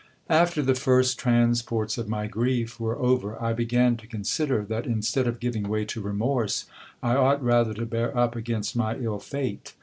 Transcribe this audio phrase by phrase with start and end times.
[0.31, 5.03] After the first transports of my grief were over, I began to consider, that in
[5.03, 6.65] stead of giving way to remorse,
[7.03, 9.75] I ought rather to bear up against my ill fate.